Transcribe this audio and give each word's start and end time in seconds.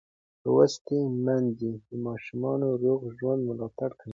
لوستې 0.43 0.99
میندې 1.25 1.71
د 1.87 1.89
ماشوم 2.05 2.41
روغ 2.83 3.01
ژوند 3.17 3.41
ملاتړ 3.49 3.91
کوي. 3.99 4.09